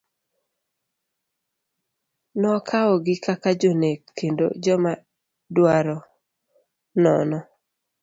Nokawogi 2.39 3.15
kaka 3.25 3.49
jonek 3.61 4.01
kendo 4.17 4.45
jomadwaro 4.63 5.97
nono. 7.01 7.39